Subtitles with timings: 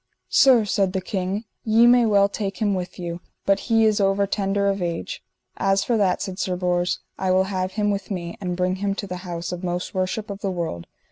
[0.31, 4.25] Sir, said the king, ye may well take him with you, but he is over
[4.25, 5.23] tender of age.
[5.57, 8.95] As for that, said Sir Bors, I will have him with me, and bring him
[8.95, 10.87] to the house of most worship of the world.